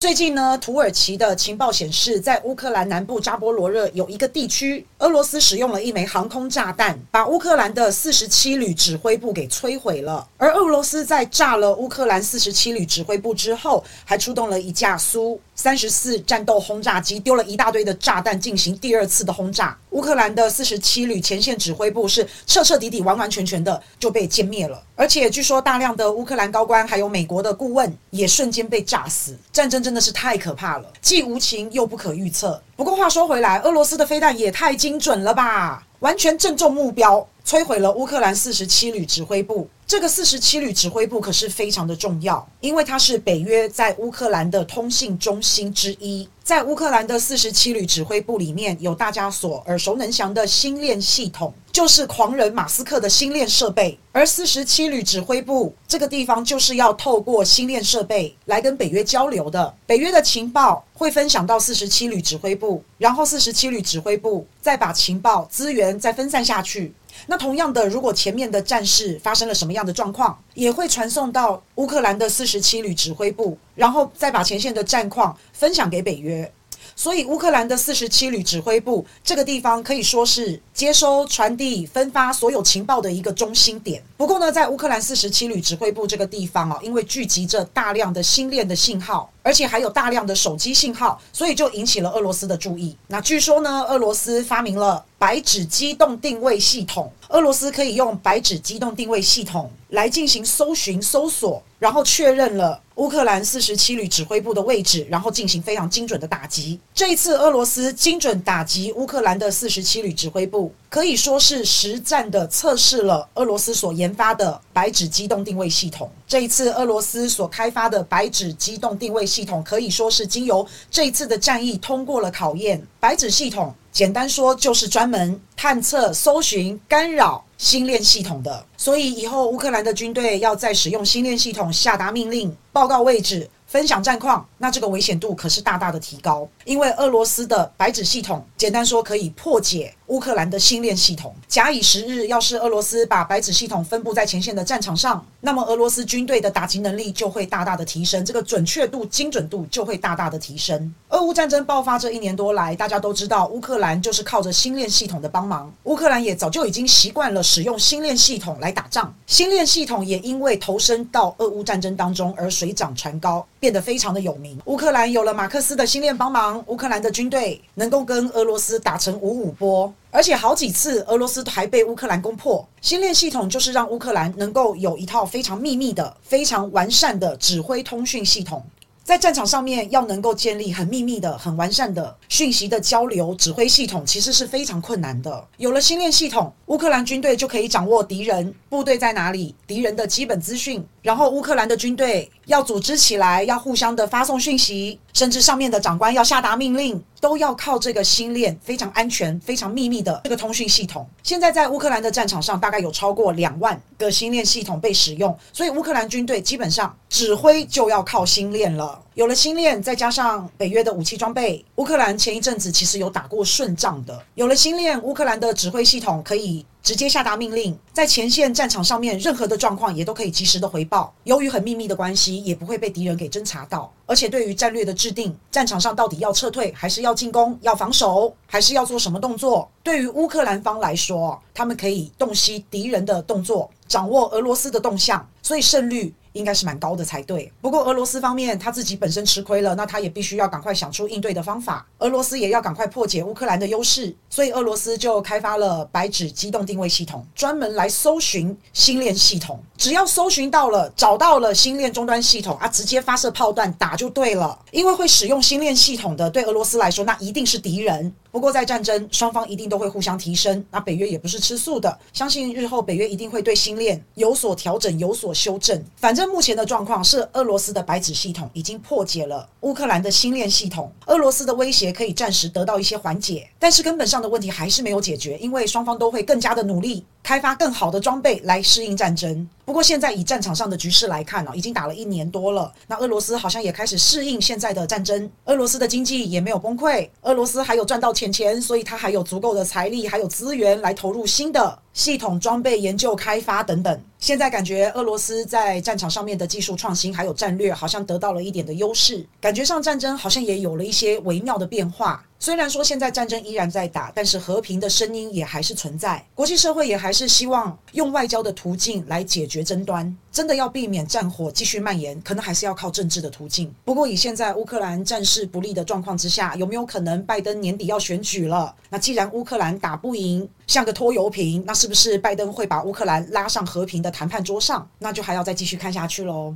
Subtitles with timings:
[0.00, 10.26] 最近呢，土耳其的情报显示，在乌克兰南部扎波罗热有一个地区，俄罗斯使用了一枚航空炸弹，把乌克兰的四十七旅指挥部给摧毁了。
[10.36, 19.78] 而俄罗斯在炸了乌克兰四十七旅指挥部之后，还出动了一架苏三十四战斗轰炸机，丢了一大堆的炸弹进行第二次的轰炸。
[19.90, 24.82] 乌克兰的四十七旅前线指挥部是彻彻底底、完完全全的就被歼灭了。
[24.96, 29.38] 而且据说大量的乌克兰高官还有美国的顾问也瞬间被炸死。
[29.52, 32.60] 战争真的是太可怕了，既无情又不可预测。
[32.78, 39.68] 不过话说回来，俄罗斯的飞弹也太精准了吧，完全正中目标，摧毁了乌克兰四十七旅指挥部。
[39.84, 46.28] 这个四十七旅指挥部可是非常的重要，因为它是北约在乌克兰的通信中心之一。
[46.48, 53.98] 在乌克兰的四十七旅指挥部里面，有大家所耳熟能详的星链系统，就是狂人马斯克的星链设备。
[54.12, 59.74] 而四十七旅指挥部这个地方，就是要透过星链设备来跟北约交流的。
[59.86, 66.94] 北约的情报会分享到四十七旅指挥部，然后四十七旅指挥部再把情报资源再分散下去。
[67.26, 76.52] 那同样的，如果前面的战事发生了什么样的状况，也会传送到乌克兰的四十七旅指挥部，然后再把前线的战况分享给北约。
[76.96, 84.02] 所以，乌克兰的四十七旅指挥部这个地方可以说是接收、传递、分发所有情报的一个中心点。
[84.16, 92.96] 不过呢，在乌克兰四十七旅指挥部这个地方啊，因为聚集着大量的星链的信号，而且还有大量的手机信号，所以就引起了俄罗斯的注意。
[93.06, 106.78] 那据说呢，俄罗斯发明了白纸机动定位系统，俄罗斯可以用白纸机动定位系统来进行搜寻、搜索，然后确认了乌克兰四十七旅指挥部的位置，然后进行非常精准的打击。
[106.94, 116.08] 这一次，俄罗斯精准打击乌克兰的四十七旅指挥部，可以说是实战的测试了俄罗斯所研发的白纸机动定位系统。
[116.28, 122.80] 这一次，俄罗斯所开发的白纸机动定位系统，可以说是经由这一次的战役通过了考验。
[123.00, 123.74] 白纸系统。
[123.90, 128.64] 简单说，就是专门探测、搜寻、干扰星链系统的。
[128.76, 133.48] 所以以后乌克兰的军队要在使用星链系统下达命令、报告位置。
[133.66, 141.34] 分享战况，那这个危险度可是大大的提高，因为俄罗斯的白纸系统，简单说可以破解乌克兰的星链系统。
[141.46, 150.94] 假以时日，要是俄罗斯把白纸系统分布在前线的战场上，那么俄罗斯军队的打击能力就会大大的提升，这个准确度、精准度就会大大的提升。
[151.08, 163.46] 俄乌战争爆发这一年多来，大家都知道乌克兰就是靠着星链系统的帮忙，乌克兰也早就已经习惯了使用星链系统来打仗，星链系统也因为投身到俄乌战争当中而水涨船高。
[163.60, 164.56] 变得非常的有名。
[164.66, 172.66] 乌克兰有了马克思的星链帮忙，乌克兰的军队能够跟俄罗斯打成五五波，而且好几次俄罗斯还被乌克兰攻破。
[172.80, 178.64] 星链系统就是让乌克兰能够有一套非常秘密的、非常完善的指挥通讯系统。
[179.04, 185.42] 在战场上面要能够建立很秘密的、很完善的讯息的交流指挥系统，其实是非常困难的。
[185.56, 201.08] 有了星链系统，乌克兰军队就可以掌握敌人部队在哪里、敌人的基本资讯，然后乌克兰的军队要组织起来，要互相的发送讯息，甚至上面的长官要下达命令，都要靠这个星链非常安全、非常秘密的这个通讯系统。
[201.22, 209.00] 现在在乌克兰的战场上，大概有超过两万个星链系统被使用，所以乌克兰军队基本上指挥就要靠星链了。
[209.14, 214.20] 有了星链，再加上北约的武器装备，乌克兰前一阵子其实有打过胜仗的。
[214.34, 221.12] 有了星链，乌克兰的指挥系统可以直接下达命令，在前线战场上面任何的状况也都可以及时的回报。
[221.24, 223.92] 由于很秘密的关系，也不会被敌人给侦查到。
[224.06, 236.14] 而且对于战略的制定，战场上到底要撤退还是要进攻，要防守还是要做什么动作，对于乌克兰方来说，他们可以洞悉敌人的动作，掌握俄罗斯的动向，所以胜率。
[236.38, 237.52] 应该是蛮高的才对。
[237.60, 241.86] 不过俄罗斯方面他自己本身吃亏了，那他也必须要赶快想出应对的方法。
[241.98, 249.60] 俄罗斯也要赶快破解乌克兰的优势，所以俄罗斯就开发了白纸机动定位系统，专门来搜寻星链系统。
[249.76, 254.58] 只要搜寻到了，找到了星链终端系统啊，直接发射炮弹打就对了。
[254.70, 258.12] 因为会使用星链系统的，对俄罗斯来说，那一定是敌人。
[258.30, 260.64] 不过在战争，双方一定都会互相提升。
[260.70, 265.82] 那北约也不是吃素的，相信日后北约一定会对星链有所调整、有所修正。
[265.96, 277.04] 反正目前的状况是，俄罗斯的白纸系统已经破解了乌克兰的星链系统，俄罗斯的威胁可以暂时得到一些缓解，但是根本上的问题还是没有解决，因为双方都会更加的努力。
[277.28, 279.46] 开发更好的装备来适应战争。
[279.66, 282.72] 不过现在以战场上的局势来看呢，已经打了一年多了。
[282.86, 285.30] 那俄罗斯好像也开始适应现在的战争。
[285.44, 294.00] 俄罗斯的经济也没有崩溃，俄罗斯还有赚到钱钱，所以他还有足够的财力，还有资源来投入新的系统装备研究开发等等。
[294.18, 302.24] 现在感觉俄罗斯在战场上面的技术创新还有战略，好像得到了一点的优势，感觉上战争好像也有了一些微妙的变化。
[302.40, 306.24] 虽然说现在战争依然在打，但是和平的声音也还是存在。
[306.34, 310.16] 国际社会也还是希望用外交的途径来解决争端。
[310.30, 313.74] 真的要避免战火继续蔓延，可能还是要靠政治的途径。
[313.84, 318.72] 不过以现在乌克兰战事不利的状况之下，有没有可能拜登年底要选举了？
[318.88, 324.88] 那既然乌克兰打不赢，像个拖油瓶，那是不是拜登会把乌克兰拉上和平的谈判桌上？
[325.00, 326.54] 那就还要再继续看下去喽。